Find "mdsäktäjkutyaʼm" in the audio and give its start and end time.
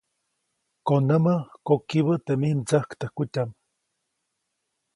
2.59-3.51